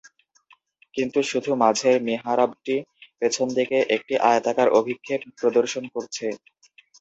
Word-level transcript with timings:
কিন্তু 0.95 1.19
শুধু 1.31 1.51
মাঝের 1.61 1.95
মিহরাবটি 2.07 2.75
পেছনদিকে 3.19 3.77
একটি 3.95 4.13
আয়তাকার 4.27 4.69
অভিক্ষেপ 4.79 5.21
প্রদর্শন 5.39 5.83
করছে। 5.93 6.25